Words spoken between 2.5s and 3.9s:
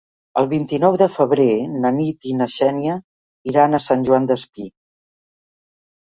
Xènia iran a